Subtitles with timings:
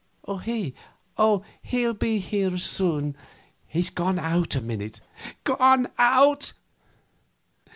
[0.45, 0.73] "He?
[1.15, 3.15] Oh, he'll be here soon;
[3.67, 4.99] he's gone out a minute."
[5.43, 6.53] "Gone out?"